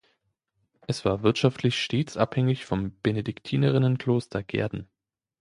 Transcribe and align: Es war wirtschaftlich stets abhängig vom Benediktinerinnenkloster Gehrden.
Es 0.87 1.05
war 1.05 1.21
wirtschaftlich 1.21 1.79
stets 1.79 2.17
abhängig 2.17 2.65
vom 2.65 2.89
Benediktinerinnenkloster 3.03 4.41
Gehrden. 4.41 4.87